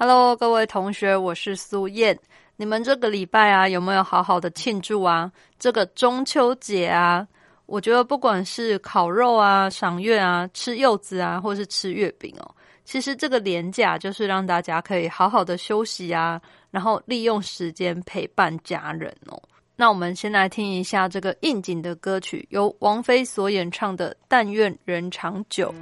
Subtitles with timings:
[0.00, 2.16] ？Hello，各位同学，我是苏燕。
[2.54, 5.28] 你们这个礼拜啊，有没有好好的庆祝啊？
[5.58, 7.26] 这个中秋节啊，
[7.66, 12.48] 我觉得不管是烤肉啊、赏月啊、吃柚子啊，或是吃月饼哦，
[12.84, 19.42] 其实这个年假就是让大家可以好好的休息啊，然后利用时间陪伴家人哦。
[19.74, 25.74] 那我们先来听一下这个应景的歌曲，由王菲所演唱的《但愿人长久》。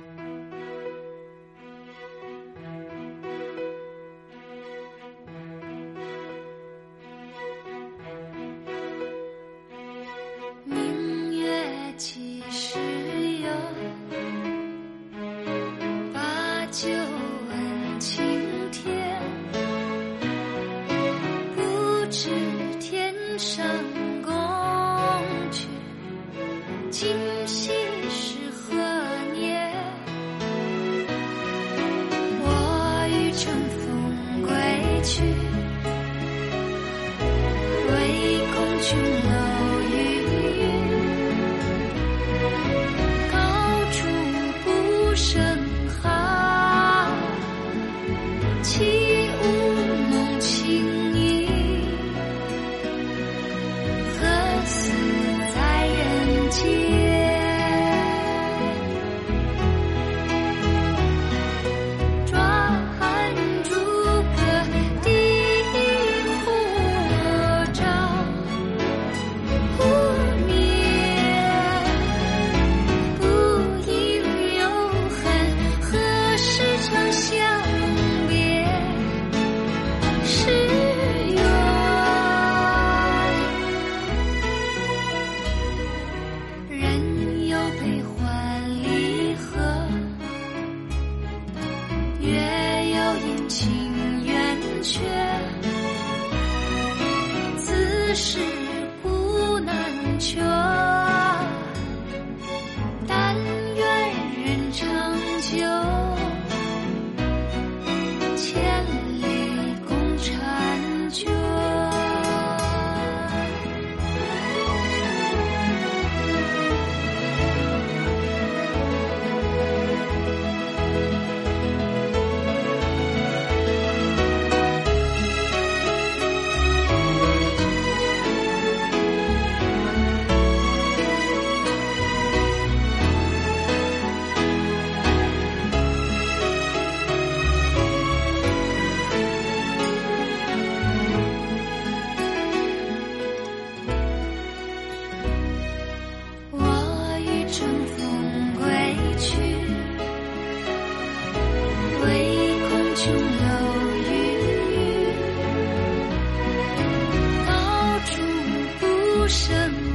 [159.29, 159.86] 什么？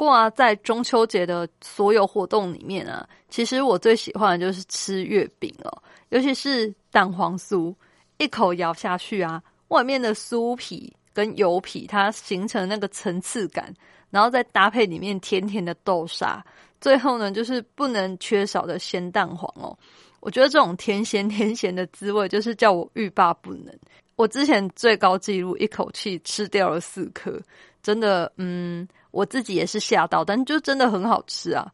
[0.00, 7.74] 过啊，在中秋节的所有活动里面啊，其实我最喜欢的就是吃月饼哦，尤其是蛋黄酥，
[8.16, 13.74] 一口咬下去啊，外面的酥皮跟油皮它形成那个层次感，
[14.08, 16.42] 然后再搭配里面甜甜的豆沙，
[16.80, 19.76] 最后呢就是不能缺少的鲜蛋黄哦。
[20.20, 23.78] 我觉得这种甜咸甜咸的滋味，就是叫我欲罢不能。
[24.16, 27.38] 我之前最高纪录一口气吃掉了四颗，
[27.82, 31.72] 真的，嗯，我自己也是吓到，但就真的很好吃啊！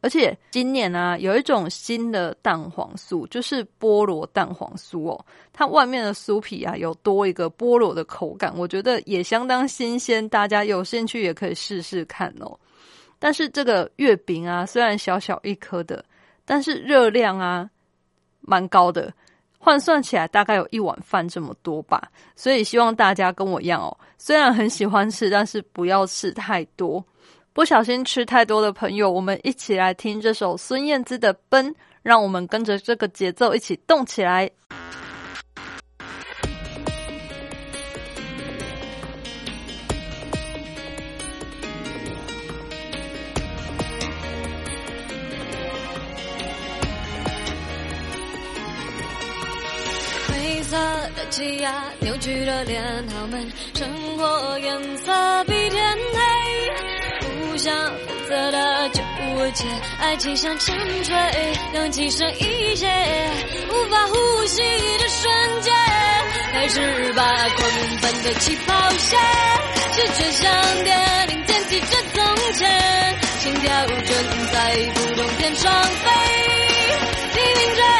[0.00, 12.58] 而且今年呢，有一种新的蛋黄酥，就是菠萝蛋黄酥哦，它外面的酥皮啊有多一个菠萝的口感，我觉得也相当新鲜，大家有兴趣也可以试试看哦。
[13.18, 16.04] 但是这个月饼啊，虽然小小一颗的，
[16.44, 17.70] 但是热量啊
[18.40, 19.10] 蛮高的。
[19.58, 23.96] 换算起来大概有一碗饭这么多吧，所以希望大家跟我一样哦，
[24.26, 27.04] 虽然很喜欢吃，但是不要吃太多。
[27.52, 31.66] 不小心吃太多的朋友，我们一起来听这首孙燕姿的《奔》，
[32.02, 34.50] 让我们跟着这个节奏一起动起来。
[50.74, 59.64] 的气压扭曲的脸，他们生活颜色比天黑，互相负责的就无解，
[60.00, 60.74] 爱情像沉
[61.04, 61.14] 睡，
[61.74, 62.86] 氧气剩一些，
[63.68, 64.62] 无法呼吸
[64.98, 65.72] 的瞬间，
[66.52, 67.70] 开始把狂
[68.02, 69.20] 奔的起跑线，
[69.92, 76.10] 视觉像电影剪辑着从前，心跳正在不动天上飞，
[77.32, 77.93] 拼命追。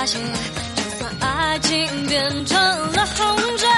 [0.00, 0.18] 发现，
[0.76, 3.68] 就算爱情变成了洪水，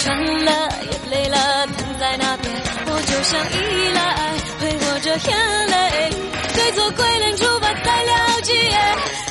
[0.00, 0.50] 穿了
[0.82, 2.52] 也累了，躺在那边，
[2.86, 6.10] 我就像依赖，挥霍着眼泪，
[6.56, 8.52] 对错鬼脸，出发再了解，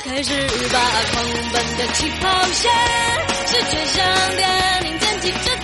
[0.06, 0.32] 开始
[0.72, 0.80] 吧
[1.12, 2.72] 狂奔的起跑线，
[3.48, 3.98] 视觉像
[4.38, 4.48] 电
[4.86, 5.57] 影剪辑真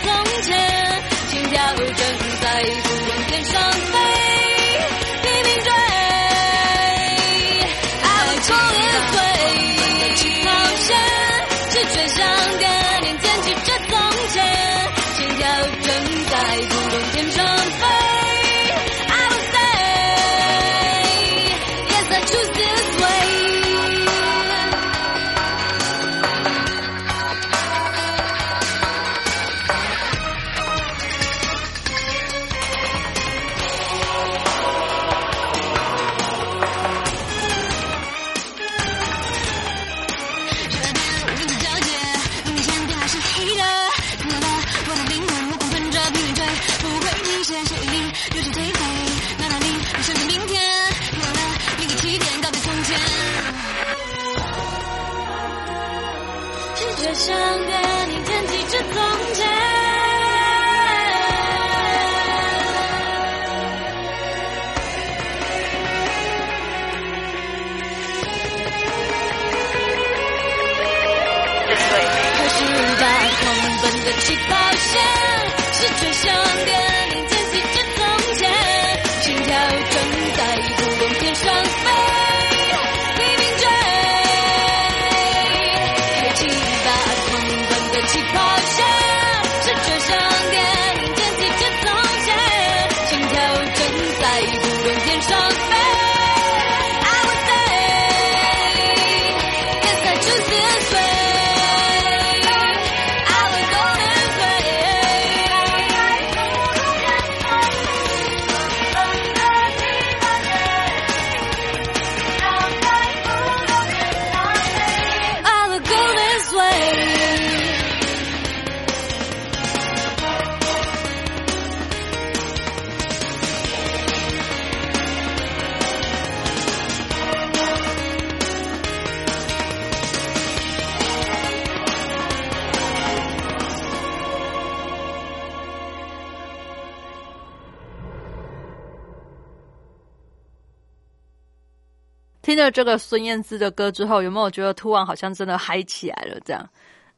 [142.63, 146.39] 了这个孙燕姿的歌之后，有没有觉得突然好像真的嗨起来了？
[146.45, 146.69] 这样，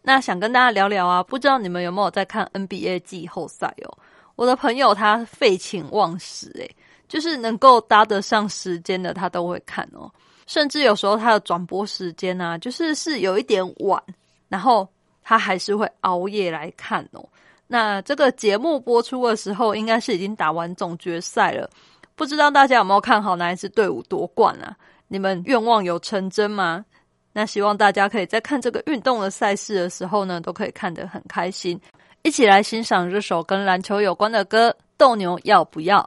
[0.02, 3.98] 那想跟大家聊聊啊，不知道你们有没有在看 NBA 季后赛哦？
[4.36, 6.76] 我的朋友他废寝忘食，诶，
[7.08, 10.12] 就是能够搭得上时间的，他都会看哦。
[10.46, 14.02] 甚至有时候他的转播时间啊，就是是有一点晚，
[14.50, 14.88] 然后
[15.24, 17.26] 他还是会熬夜来看哦。
[17.68, 21.68] 那这个节目播出的时候，应该是已经打完总决赛了，
[22.16, 24.76] 不知道大家有没有看好哪一支队伍夺冠啊？
[25.16, 26.84] 你们愿望有成真吗？
[27.32, 31.80] 那希望大家可以在看这个运动的赛事的时候呢，都可以看得很开心。
[32.24, 36.00] 一起来欣赏这首跟篮球有关的歌，《斗牛要不要》。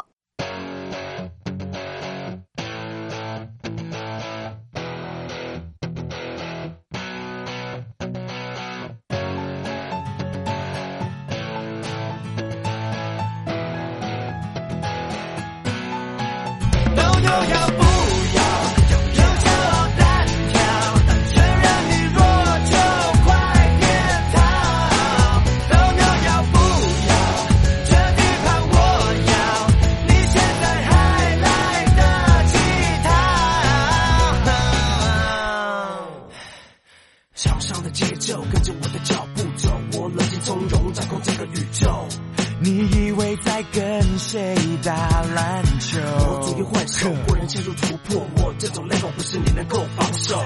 [43.28, 44.94] 以为在跟谁打
[45.34, 45.98] 篮球？
[46.00, 50.40] 我左右换手，过人切入突破，我这种 level 不是你能够防守。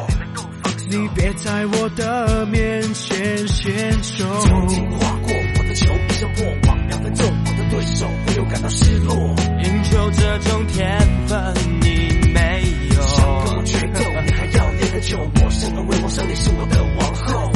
[0.89, 4.25] 你别在我的面前献丑。
[4.41, 9.15] 曾经划过我的球，不像破网，两分钟我的对手会有感到失落。
[9.63, 10.99] 赢球这种天
[11.29, 12.65] 分你没
[12.97, 13.03] 有。
[13.07, 15.31] 想跟我决斗，你还要练很久。
[15.37, 17.53] 我生而为王，上你是我的王后。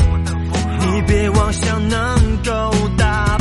[0.79, 3.37] 你别妄想能够打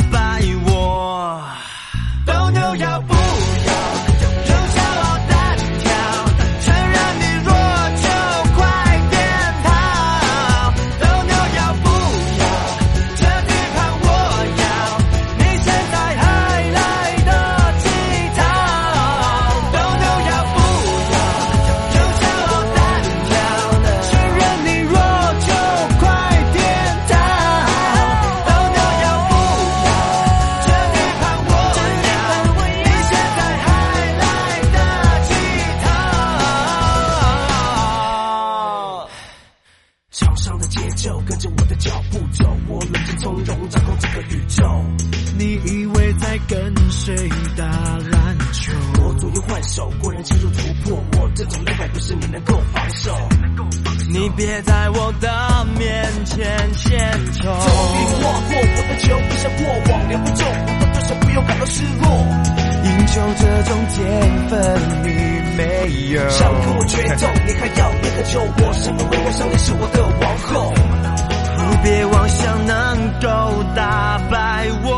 [54.26, 56.98] 你别在我的面前献
[57.34, 57.44] 丑。
[57.44, 57.54] 终
[57.94, 62.10] 于划过我的球，不像过往，两分钟我的对手不用感到失落。
[62.82, 63.94] 赢球这种天
[64.48, 65.08] 分你
[65.56, 65.62] 没
[66.10, 66.28] 有。
[66.28, 68.42] 想跟我决斗，你还要练很久。
[68.58, 70.74] 我生而为王，上你是我的王后。
[71.58, 72.74] 你别妄想能
[73.20, 74.90] 够打败我。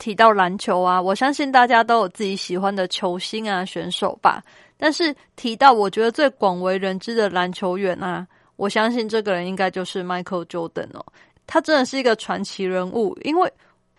[0.00, 4.42] 提到篮球啊，我相信大家都有自己喜欢的球星啊、选手吧。
[4.76, 8.26] 但是提到我觉得最广为人知的篮球员啊，
[8.56, 11.04] 我相信这个人应该就是 Michael Jordan 哦。
[11.46, 13.52] 他真的是一个传奇人物，因为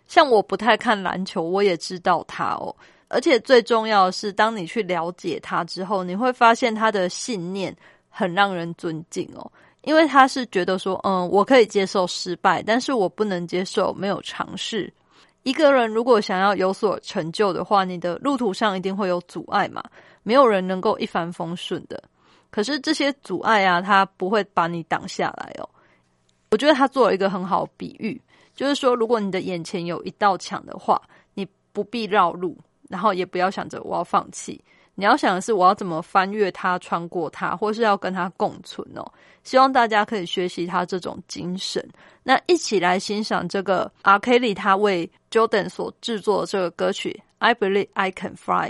[0.07, 2.75] 像我不太看篮球，我也知道他哦。
[3.07, 7.75] 而且最重要的是，当你去了解他之后，你会发现他的信念
[8.09, 9.51] 很让人尊敬哦。
[9.83, 14.91] 因为他是觉得说，嗯，我可以接受失败，但是我不能接受没有尝试。
[15.43, 19.83] 一个人如果想要有所成就的话，你的路途上一定会有阻碍嘛，
[20.23, 22.01] 没有人能够一帆风顺的。
[22.49, 25.67] 可是这些阻碍啊，它不会把你挡下来哦。
[26.51, 28.21] 我觉得他做了一个很好比喻，
[28.53, 31.01] 就是说，如果你的眼前有一道墙的话，
[31.33, 32.57] 你不必绕路，
[32.89, 34.61] 然后也不要想着我要放弃，
[34.95, 39.05] 你要想的是我要怎么翻越它、穿过它，或是要跟它共存哦。
[39.43, 41.83] 希望大家可以学习他这种精神。
[42.23, 48.69] 那一起来欣赏这个阿 k e l 他为 Jordan 所制作的这个歌曲《I Believe I Can Fly》。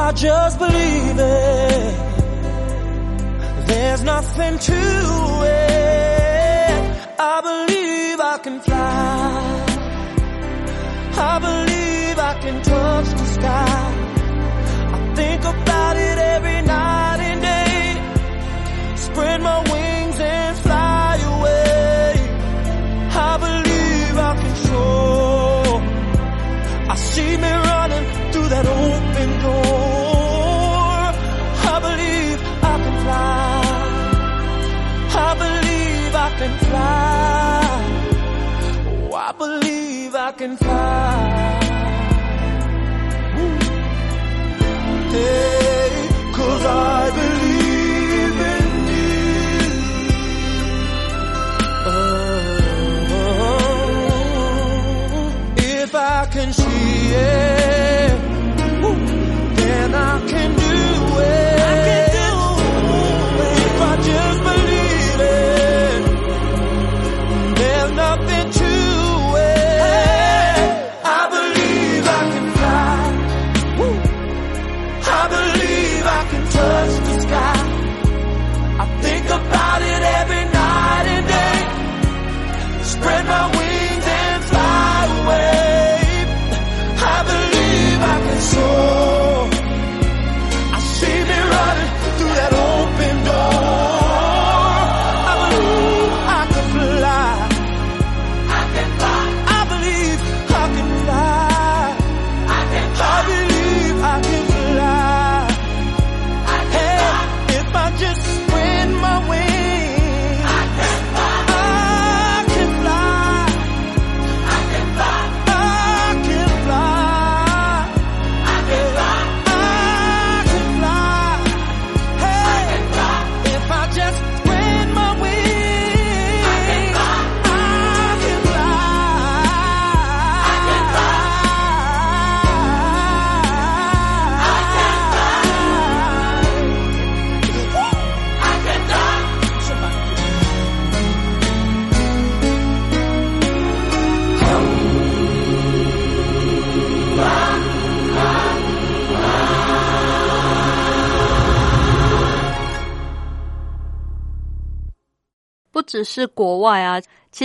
[0.00, 1.94] I just believe it,
[3.66, 4.80] there's nothing to
[5.44, 5.98] it.
[7.18, 9.66] I believe I can fly.
[11.30, 13.87] I believe I can touch the sky.
[40.38, 41.17] Can fly.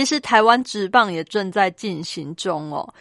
[0.04, 2.92] 其实台湾职棒也正在进行中哦，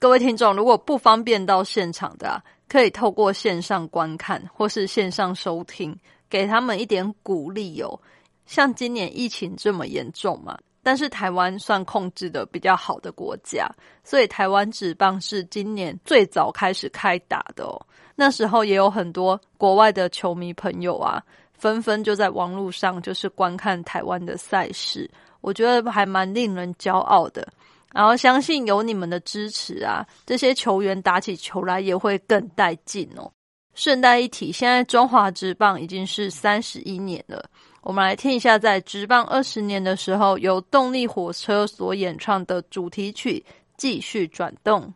[0.00, 5.96] 各位听众如果不方便到现场的，可以透过线上观看或是线上收听，
[6.28, 8.00] 给他们一点鼓励哦。
[8.44, 13.70] 像今年疫情这么严重嘛，但是台湾算控制的比较好的国家，
[14.02, 17.80] 所以台湾职棒是今年最早开始开打的哦。
[18.16, 25.08] 那时候也有很多国外的球迷朋友啊，纷纷就在网络上就是观看台湾的赛事。
[25.46, 27.46] 我觉得还蛮令人骄傲的。
[27.94, 33.30] 然后相信有你们的支持啊这些球员打起球来也会更带劲哦。
[33.74, 37.48] 顺带一提现在中华职棒已经是三十一年了。
[37.82, 43.42] 我们来听一下在职棒二十年的时候由动力火车所演唱的主题曲
[43.76, 44.92] 继续转动。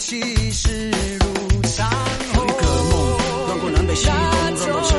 [0.00, 1.86] 气势如山
[2.32, 2.42] 河。
[2.42, 4.08] 一个梦，南过南北西，
[4.72, 4.89] 东。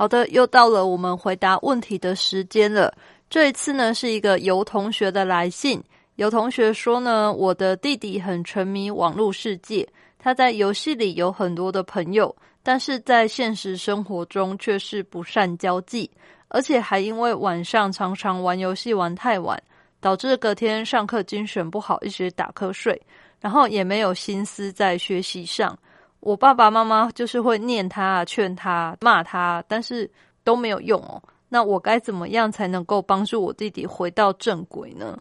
[0.00, 2.90] 好的，又到了我们回答问题的时间了。
[3.28, 5.78] 这一次呢，是一个游同学的来信。
[6.14, 9.86] 有同学说呢，我的弟弟很沉迷网络世界，
[10.18, 16.10] 他在游戏里有很多的朋友，但是在现实生活中却是不善交际，
[16.48, 19.62] 而且还因为晚上常常玩游戏玩太晚，
[20.00, 22.98] 导致隔天上课精神不好，一直打瞌睡，
[23.38, 25.78] 然后也没有心思在学习上。
[26.20, 30.10] 我爸爸妈妈就是会念他劝他骂他但是
[30.44, 31.22] 都没有用哦。
[31.48, 35.18] 那我该怎么样才能够帮助我弟弟回到正轨呢？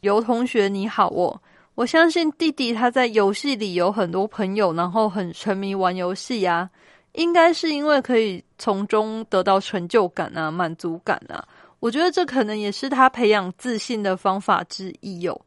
[0.00, 1.40] 游同学你好哦
[1.74, 6.70] 我相信弟弟他在游戏里有很多朋友然后很沉迷玩游戏呀
[7.12, 11.44] 应该是因为可以从中得到成就感啊满足感啊。
[11.80, 15.40] 我觉得这可能也是他培养自信的方法之一哟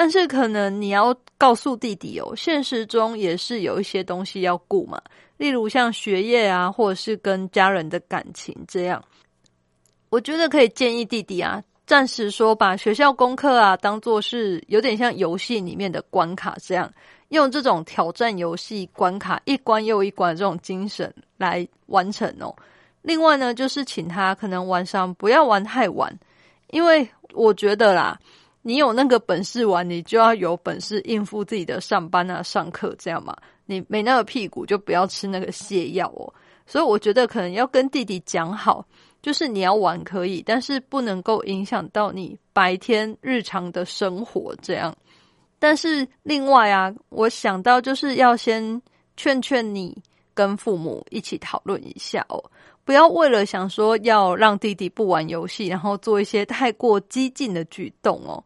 [0.00, 5.02] 但是可能你要告诉弟弟哦，现实中也是有一些东西要顾嘛，
[5.38, 9.04] 例如像学业啊，或者是跟家人的感情这样。
[10.08, 16.88] 我觉得可以建议弟弟啊，暂时说把学校功课啊当做是有点像游戏里面的关卡这样，
[17.30, 22.54] 用这种挑战游戏关卡一关又一关这种精神来完成哦。
[23.02, 26.16] 另外呢，就是请他可能晚上不要玩太晚，
[26.70, 28.16] 因为我觉得啦。
[28.68, 33.34] 你有那个本事玩，你就要有本事应付自己的上班啊、上课这样嘛。
[33.64, 36.30] 你没那个屁股，就不要吃那个泻药哦。
[36.66, 38.84] 所以我觉得可能要跟弟弟讲好，
[39.22, 44.94] 就是你要玩可以，但是不能够影响到你白天日常的生活这样。
[45.58, 48.82] 但是另外啊，我想到就是要先
[49.16, 49.96] 劝劝你
[50.34, 52.38] 跟父母一起讨论一下哦，
[52.84, 58.44] 不要为了想说要让弟弟不玩游戏，然后做一些太过激进的举动哦。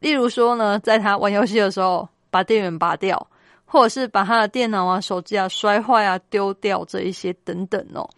[0.00, 3.24] 例如说呢，在他玩游戏的时候把电源拔掉，
[3.64, 8.08] 或者是把他的电脑啊、手机啊摔坏啊丢掉这一些等等哦。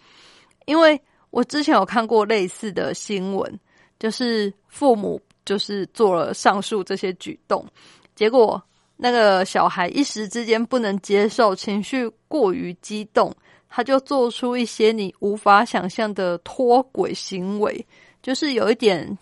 [0.65, 3.61] 因为我之前有看过类似的新闻，
[3.99, 7.67] 就是父母就是做了上述这些举动，
[8.15, 8.63] 结果
[8.97, 13.35] 那个小孩一时之间不能接受，情绪过于激动，
[13.69, 17.85] 他就做出一些你无法想象的脱轨行为，
[18.23, 19.19] 就是有一点。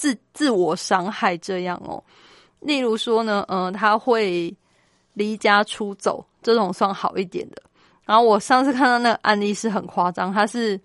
[0.00, 2.02] 自自我伤害这样哦，
[2.60, 4.56] 例如说呢，嗯，他会
[5.12, 7.60] 离家出走，这种算好一点的。
[8.06, 10.80] 然后我上次看到那个案例是很夸张，他是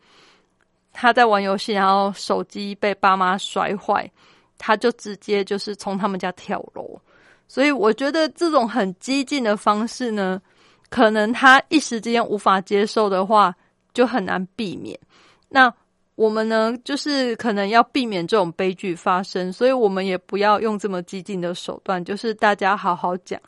[0.91, 4.12] 他在玩游戏，然后手机被爸妈摔坏，
[4.58, 6.99] 他就直接就是从他们家跳楼。
[7.47, 10.41] 所以我觉得这种很激进的方式呢，
[10.89, 13.56] 可能他一时之间无法接受的话，
[13.93, 14.99] 就很难避免。
[15.47, 15.73] 那。
[16.15, 23.39] 我们呢，就是可能要避免这种悲剧发生，所以我们也不要用这么激进的手段，就是大家好好讲，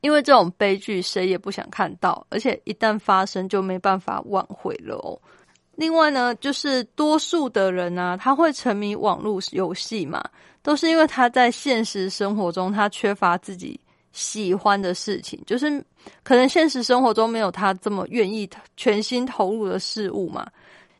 [0.00, 5.16] 因为这种悲剧谁也不想看到，而且一旦发生就没办法挽回了哦。
[5.76, 10.24] 另外呢，就是多数的人啊，他会沉迷网络游戏嘛，
[10.62, 13.78] 都是因为他在现实生活中他缺乏自己
[14.10, 15.84] 喜欢的事情，就是
[16.24, 20.44] 可能现实生活中没有他这么愿意全心投入的事物嘛。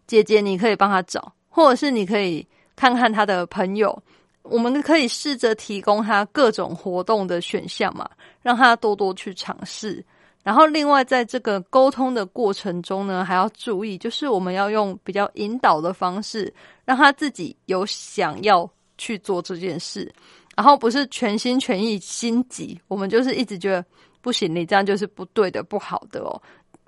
[0.07, 4.03] 姐姐，你可以帮他找，或者是你可以看看他的朋友。
[4.42, 8.09] 我们可以试着提供他各种活动的选项嘛，
[8.42, 10.05] 让他多多去尝试。
[10.45, 20.09] 然后，另外在这个沟通的过程中呢，还要注意，就是我们要用比较引导的方式，让他自己有想要去做这件事，
[20.55, 22.81] 然后不是全心全意心急。
[22.87, 23.85] 我们就是一直觉得
[24.21, 26.40] 不行，你这样就是不对的、不好的哦。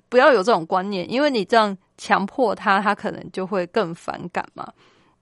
[0.07, 4.73] 不要有这种观念，因为你这样强迫他，他可能就会更反感嘛。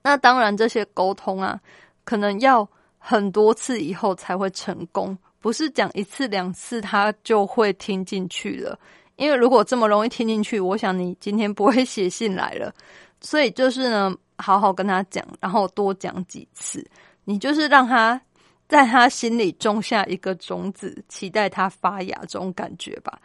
[0.04, 1.60] 那当然，这些沟通啊，
[2.06, 2.66] 可能要
[2.98, 8.80] 很多次以后才会成功，不是讲一次两次他就会听进去了。
[9.18, 12.72] 因为如果这么容易听进去，我想你今天不会写信来了。
[13.20, 16.88] 所以就是呢，好好跟他讲，然后多讲几次，
[17.26, 18.22] 你就是让他
[18.68, 23.20] 在他心里种下一个种子，期待他发芽这种感觉吧。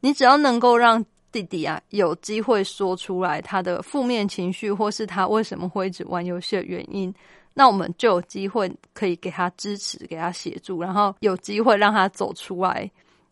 [0.00, 1.02] 你只要能够让
[1.42, 7.14] 弟弟啊有机会说出来他的负面情绪，或是他为什么会一直玩游戏的原因，
[7.54, 12.90] 那我们就有机会可以给他支持，给他协助，然后有机会让他走出来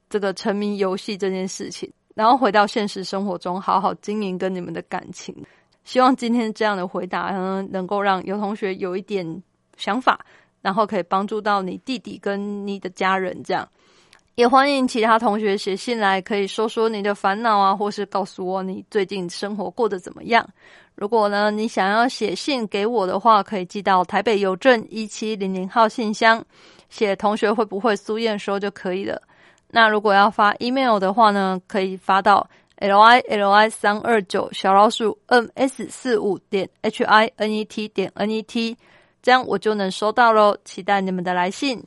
[0.08, 5.34] 这个沉迷游戏这件事情，然后回到现实生活中好好经营跟你们的感情。
[5.82, 9.42] 希望今天这样的回答呢，能够让有同学有一点
[9.76, 10.24] 想法，
[10.62, 13.68] 然后可以帮助到你弟弟跟你的家人这样。
[14.36, 20.46] 也欢迎其他同学写信来，可以说说你的烦恼啊，或是告诉我你最近生活过得怎么样。
[20.94, 26.44] 如果呢，你想要写信给我的话，可以寄到台北邮政一七零零号信箱，
[26.90, 29.22] 写同学会不会苏燕说就可以了。
[29.70, 32.46] 那如果要发 email 的话呢，可以发到
[32.76, 38.28] l i l i 三二九小老鼠 m s 四五点 h i n e t 点 n
[38.28, 38.76] e t，
[39.22, 40.54] 这样我就能收到喽。
[40.62, 41.82] 期待你们的来信。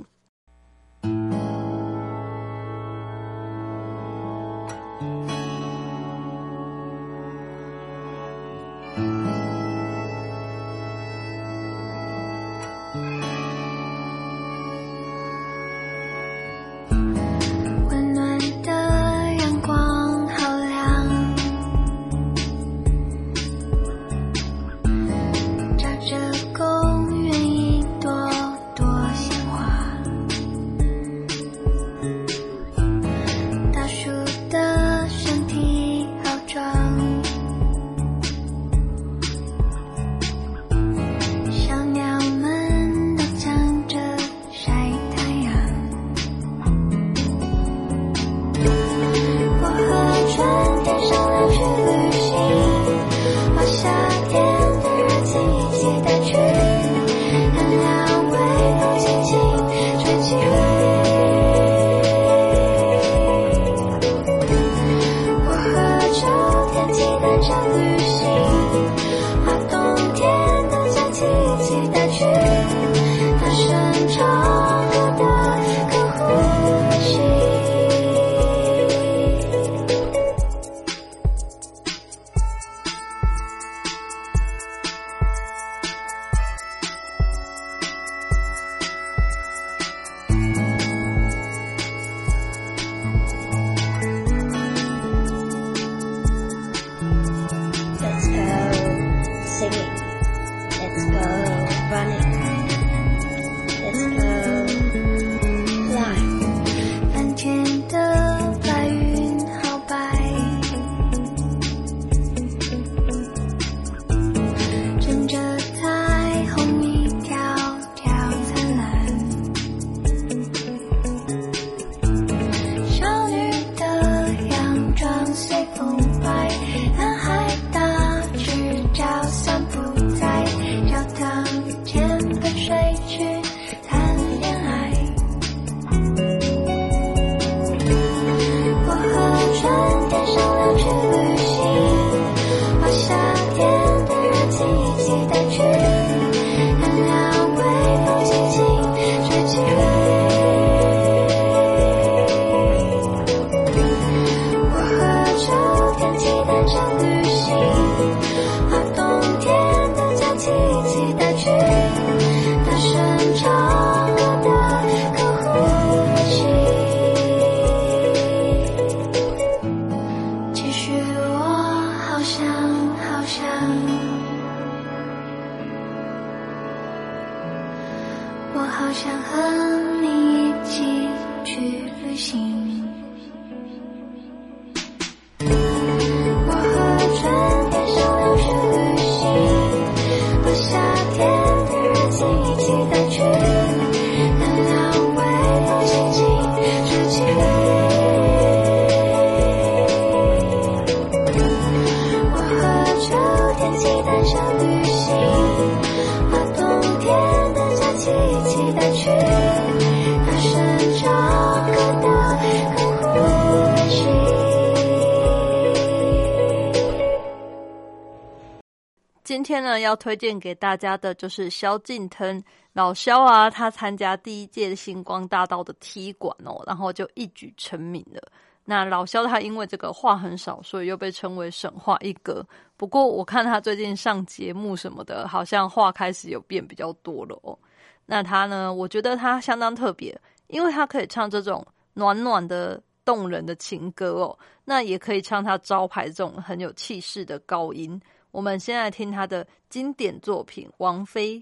[219.89, 222.41] 要推荐给大家的就是萧敬腾
[222.73, 228.21] 老萧啊，他参加第一届星光大道的踢馆哦，然后就一举成名了。
[228.63, 232.45] 那老萧他因为这个话很少，所以又被称为神话一哥。
[232.77, 237.57] 不过我看他最近上节目什么的，好像话开始有变比较多了哦。
[238.05, 240.15] 那他呢，我觉得他相当特别，
[240.47, 247.99] 因为他可以唱这种暖暖的、动人的情歌哦，那也可以唱他招牌这种很有气势的高音。
[248.31, 251.39] 我们先来听他的经典作品《王菲》。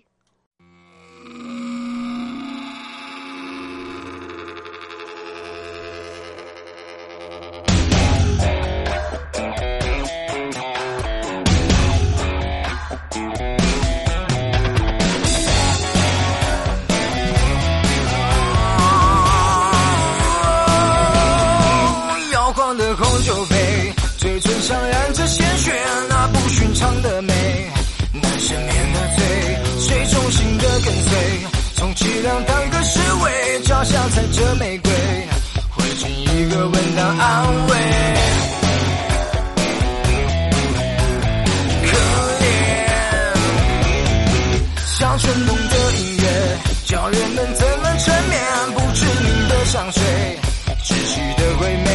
[22.31, 25.71] 摇晃的红酒杯，嘴唇上染着鲜血，
[26.77, 27.33] 唱的美，
[28.13, 29.25] 难赦免的罪，
[29.79, 30.05] 谁？
[30.11, 31.11] 衷心的跟随，
[31.75, 34.91] 充其量当个侍卫，脚下踩着玫瑰，
[35.71, 37.75] 回敬一个吻当安慰。
[41.83, 41.97] 可
[42.43, 42.45] 怜，
[44.99, 46.23] 像春梦的音乐，
[46.85, 48.39] 叫人们怎么沉眠？
[48.75, 50.03] 不知名的香水，
[50.83, 51.89] 窒息的唯美，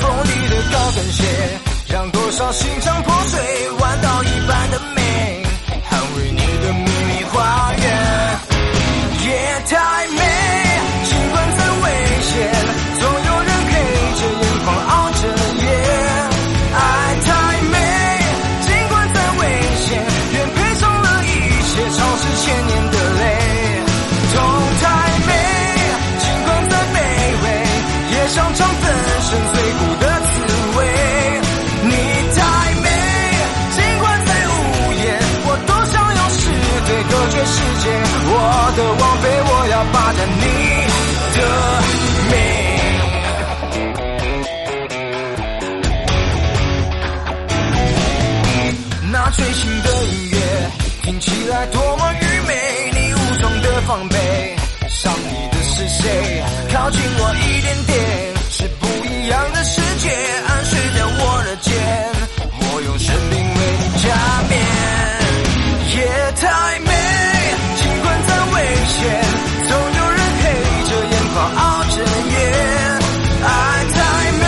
[0.00, 1.24] 锋利的高跟鞋，
[1.88, 3.40] 让多少心肠破碎，
[51.02, 54.56] 听起来多么愚昧，你武装的防备，
[54.88, 56.42] 伤你的是谁？
[56.72, 57.98] 靠近我一点点，
[58.52, 60.08] 是不一样的世界，
[60.46, 61.74] 暗示着我的肩，
[62.54, 64.06] 我用生命为你加
[64.48, 64.52] 冕。
[65.90, 66.06] 夜
[66.38, 66.46] 太
[66.86, 66.90] 美，
[67.82, 69.02] 尽管再危险，
[69.66, 70.44] 总有人黑
[70.86, 71.98] 着眼眶熬着
[72.30, 72.34] 夜。
[73.42, 73.50] 爱
[73.90, 73.98] 太
[74.38, 74.44] 美，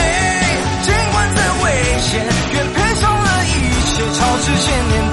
[0.87, 2.23] 尽管再危险，
[2.55, 3.51] 愿赔上了一
[3.91, 5.04] 切，超支千年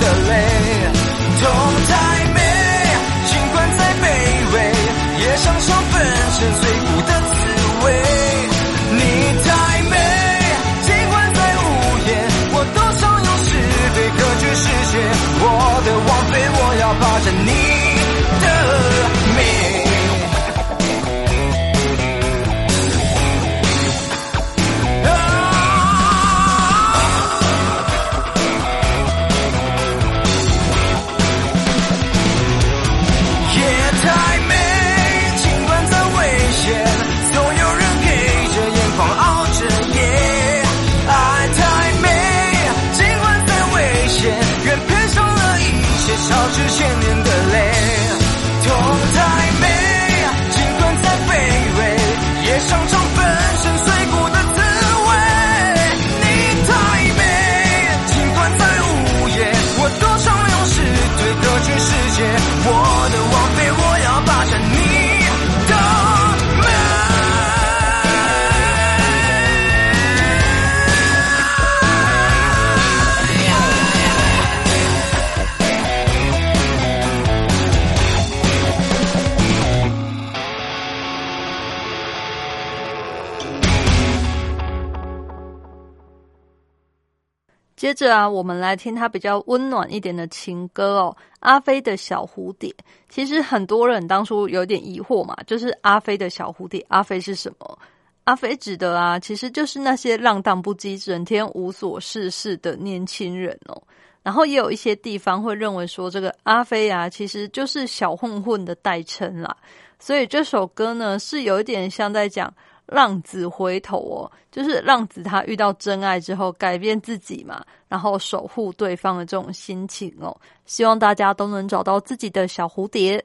[87.81, 92.69] 接着啊，我们来听他比较温暖一点的情歌哦，《阿飞的小蝴蝶》。
[93.09, 97.79] 其实很多人当初有点疑惑嘛，就是阿飞的小蝴蝶，阿飞是什么？
[98.25, 103.81] 阿飞指的啊，其实就是那些浪荡不羁、整天无所事事的年轻人哦。
[104.21, 109.57] 然后也有一些地方会认为说，这个阿飞啊，其实就是小混混的代称啦。
[109.97, 112.53] 所以这首歌呢，是有一点像在讲
[112.91, 120.35] 浪子回头哦，就是浪子他遇到真爱之后改变自己嘛，然后守护对方的这种心情哦。
[120.65, 123.23] 希望大家都能找到自己的小蝴蝶。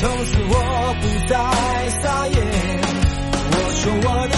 [0.00, 1.34] 从此我不再
[2.00, 2.36] 撒野。
[3.50, 4.37] 我说我的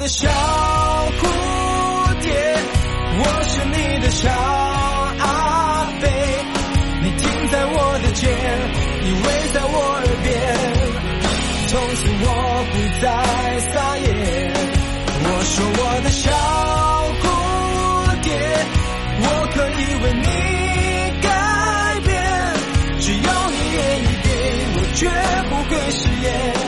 [0.00, 0.32] 的小蝴
[2.22, 2.32] 蝶，
[3.18, 6.08] 我是你的小阿飞，
[7.02, 8.32] 你停在我的肩，
[9.04, 10.32] 依偎在我耳边，
[11.68, 12.24] 从此我
[12.72, 13.04] 不再
[13.68, 14.08] 撒野。
[15.22, 16.32] 我说我的小
[17.20, 17.22] 蝴
[18.22, 18.32] 蝶，
[19.20, 20.24] 我可以为你
[21.20, 21.28] 改
[22.06, 22.10] 变，
[23.00, 24.26] 只要你愿意给
[24.76, 25.00] 我，绝
[25.50, 26.59] 不会食言。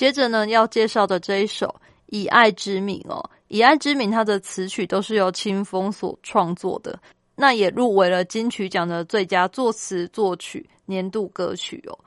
[0.00, 1.66] 接着呢，要介绍的这一首
[2.06, 6.98] 《以爱之名》哦，《以爱之名》它的词曲都是由清风所创作的，
[7.34, 11.98] 那也入围了金曲奖的最佳作词作曲年度歌曲哦。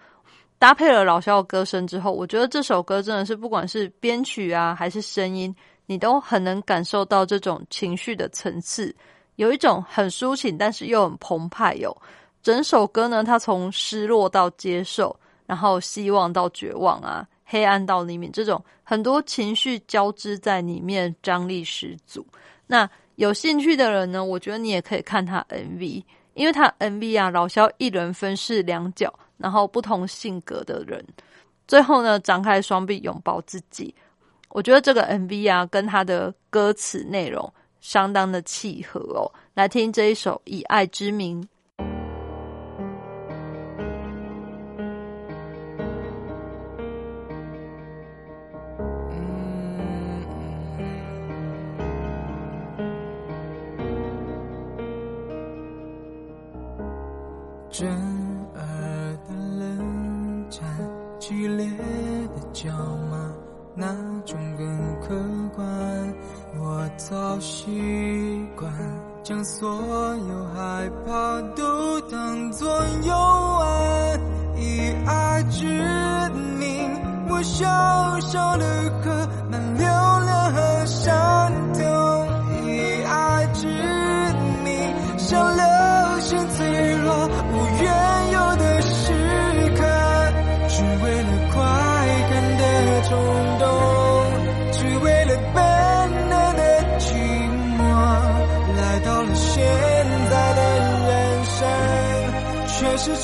[0.58, 8.96] 搭配了老萧的歌声之后，我觉得这首歌真的是不管是编曲啊，还是声音，你都很能感受到这种情绪的层次，
[9.36, 11.96] 有一种很抒情，但是又很澎湃哟、
[12.41, 15.16] 整首歌呢，它从失落到接受，
[15.46, 17.24] 然后希望到绝望啊，
[17.54, 22.26] 黑暗到黎明，这种很多情绪交织在里面，张力十足。
[22.66, 31.06] 那有兴趣的人呢，我觉得你也可以看他 MV，因为他 MV 啊，老萧一人分饰两角，然后不同性格的人，
[31.68, 33.93] 最后呢，张开双臂拥抱自己。
[34.49, 39.30] 我觉得这个 MV 啊，跟他的歌词内容相当的契合哦。
[39.54, 41.39] 来听这一首《以爱之名》。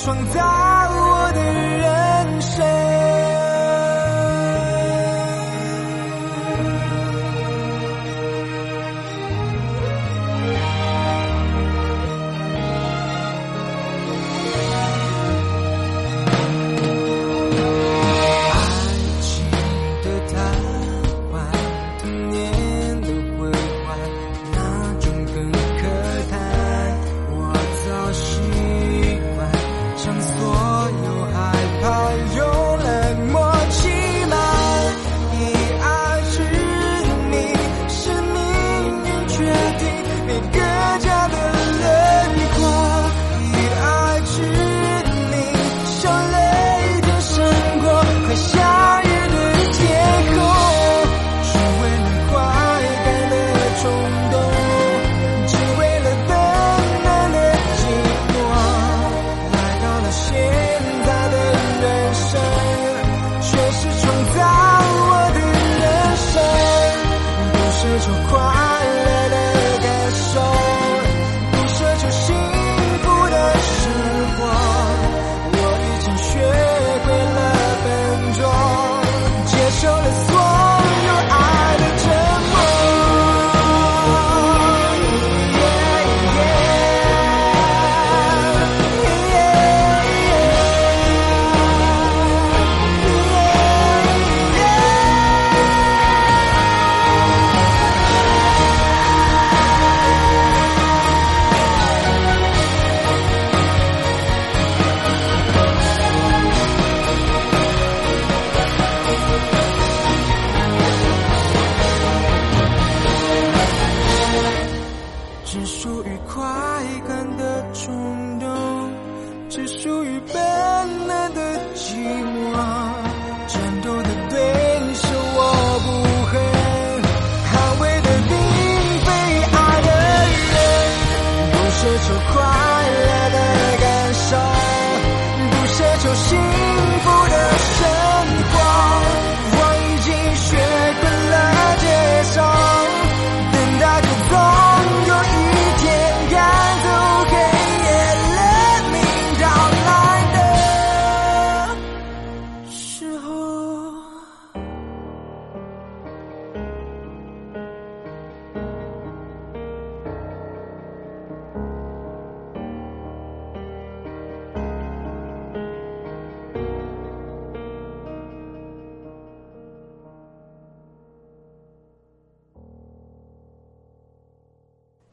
[0.02, 0.59] 创造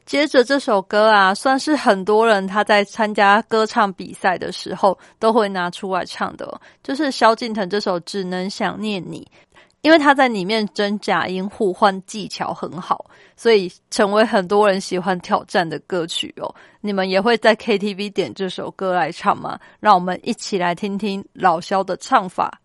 [0.07, 9.27] 接着这首歌啊算是很多人他在参加歌唱比赛的时候都会拿出来唱的就是萧敬腾这首只能想念你
[9.81, 13.05] 因为他在里面真假音互换技巧很好
[13.35, 16.55] 所以成为很多人喜欢挑战的歌曲哦。
[16.81, 19.59] 你们也会在 ktv 点这首歌来唱吗？
[19.79, 22.59] 让我们一起来听听老萧的唱法。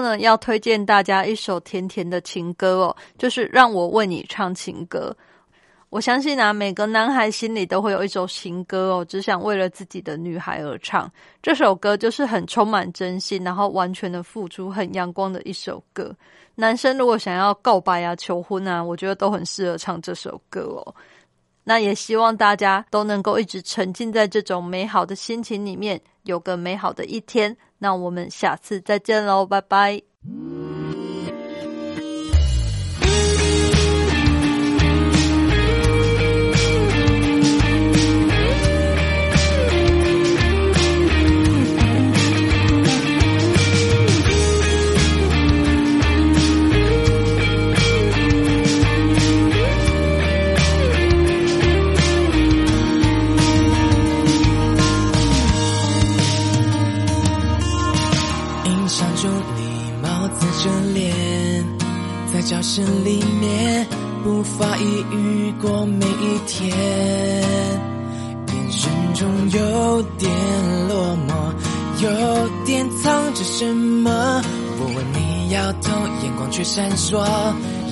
[0.00, 5.16] 呢，要推荐大家一首甜甜的情歌哦，就是让我为你唱情歌。
[5.88, 11.10] 我相信啊，每个男孩心里都会有一首情歌哦，只想为了自己的女孩而唱。
[11.42, 16.14] 这首歌就是很充满真心，然后完全的付出，很阳光的一首歌。
[16.54, 20.94] 男生如果想要告白啊、求婚啊，我觉得都很适合唱这首歌哦。
[21.64, 27.56] 那也希望大家都能够一直沉浸在这种美好的心情里面，有个美好的一天。
[27.80, 30.02] 那我们下次再见喽，拜拜。
[65.00, 66.70] 发一语过每一天，
[68.48, 70.30] 眼神中有点
[70.88, 71.32] 落寞，
[72.02, 74.42] 有点藏着什么。
[74.78, 75.90] 我问你摇头，
[76.22, 77.18] 眼光却闪烁，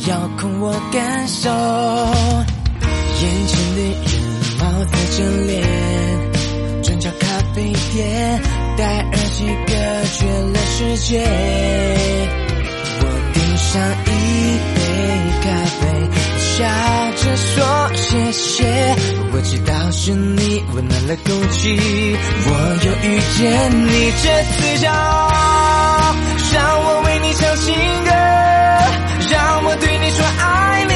[0.07, 1.49] 遥控我感受。
[3.21, 4.13] 眼前的人
[4.59, 5.67] 貌似真脸，
[6.83, 8.41] 转角咖啡店，
[8.77, 9.73] 戴耳机隔
[10.19, 11.25] 绝了世界。
[13.01, 13.03] 我
[13.33, 14.09] 点上一
[14.75, 14.79] 杯
[15.43, 15.47] 咖
[15.81, 15.83] 啡，
[16.59, 16.65] 笑
[17.15, 18.67] 着说谢谢。
[19.33, 22.51] 我知道是你温暖了空气，我
[22.85, 26.17] 又遇见你，这次骄傲，
[26.53, 27.73] 让我为你唱情
[28.05, 28.11] 歌，
[29.31, 30.91] 让我对你说爱你，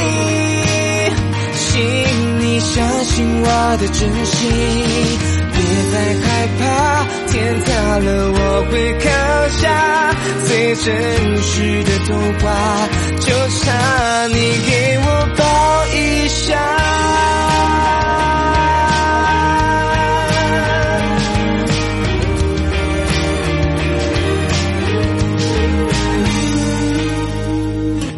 [1.55, 1.71] 请
[2.41, 3.47] 你相信我
[3.77, 4.51] 的真心，
[5.53, 5.95] 别再
[6.27, 6.27] 害
[6.59, 8.39] 怕，天塌了我
[8.71, 9.11] 会扛
[9.59, 10.15] 下，
[10.45, 12.47] 最真实的童话，
[13.21, 14.37] 就差你
[14.69, 15.07] 给我
[15.39, 15.43] 抱
[15.97, 16.61] 一下。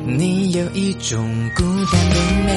[0.06, 2.50] 你有一种孤单的美，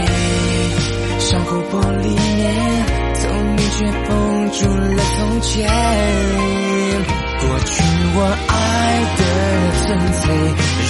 [1.19, 4.59] 像琥珀里面聪明却封住
[4.95, 5.69] 了从前。
[7.39, 7.71] 过去
[8.15, 8.53] 我爱
[9.17, 9.21] 的
[9.85, 10.23] 纯粹，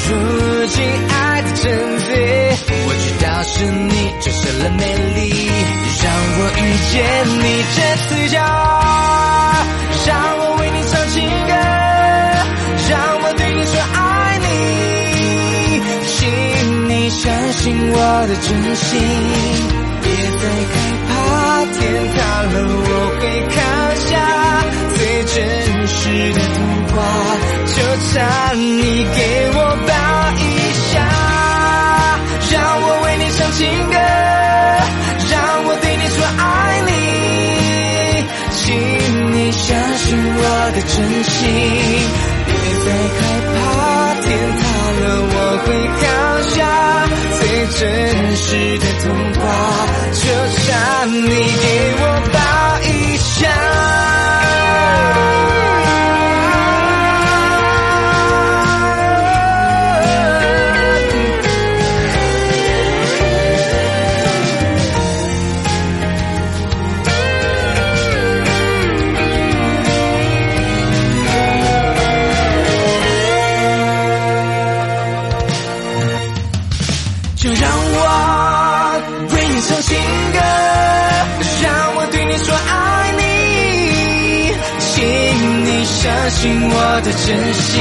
[0.08, 0.10] 如
[0.68, 0.76] 今
[1.10, 1.64] 爱的真
[2.00, 2.10] 贼。
[2.88, 4.82] 我知道是你折射了美
[5.16, 5.20] 丽，
[6.04, 6.06] 让
[6.40, 6.62] 我遇
[6.92, 6.96] 见
[7.44, 8.46] 你这次骄傲，
[10.06, 10.10] 让
[10.40, 11.16] 我为你唱情
[11.48, 11.52] 歌，
[12.90, 14.46] 让我对你说爱你，
[16.08, 16.18] 请
[16.88, 17.96] 你相信我
[18.28, 18.94] 的真心，
[20.08, 20.74] 别再害
[21.08, 21.12] 怕，
[21.76, 21.80] 天
[22.14, 22.16] 塌
[22.48, 22.90] 了我
[23.20, 23.22] 会
[23.54, 23.56] 扛
[24.08, 24.10] 下
[24.96, 25.36] 最真
[25.88, 26.00] 实
[26.34, 26.96] 的童话，
[27.68, 27.76] 就
[28.08, 28.16] 差
[28.56, 28.64] 你
[29.04, 29.20] 给
[29.54, 29.92] 我抱
[30.40, 30.42] 一
[30.88, 30.96] 下，
[32.52, 33.60] 让我为你唱情
[33.92, 33.96] 歌，
[35.30, 35.36] 让
[35.66, 36.42] 我对你说爱
[36.88, 36.90] 你，
[38.56, 38.64] 请
[39.34, 40.42] 你相信我
[40.74, 40.96] 的真
[41.28, 41.38] 心，
[42.48, 42.50] 别
[42.86, 42.88] 再
[43.18, 43.20] 害
[43.52, 43.58] 怕，
[44.24, 44.26] 天
[44.58, 44.64] 塌
[45.02, 45.27] 了我
[47.80, 50.26] 真实的童话，就
[50.64, 52.04] 像你给我
[52.34, 52.67] 抱
[87.28, 87.77] 珍惜